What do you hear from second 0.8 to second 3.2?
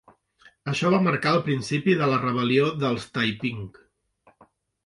va marcar el principi de la Rebel·lió dels